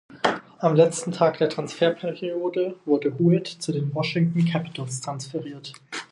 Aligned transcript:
Am 0.57 0.75
letzten 0.75 1.11
Tag 1.11 1.37
der 1.37 1.47
Transferperiode 1.47 2.75
wurde 2.85 3.15
Huet 3.19 3.45
zu 3.45 3.71
den 3.71 3.93
Washington 3.93 4.45
Capitals 4.45 4.99
transferiert. 4.99 5.73